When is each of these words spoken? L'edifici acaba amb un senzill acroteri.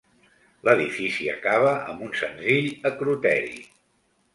L'edifici 0.67 1.29
acaba 1.35 1.75
amb 1.95 2.03
un 2.09 2.19
senzill 2.23 2.75
acroteri. 2.95 3.67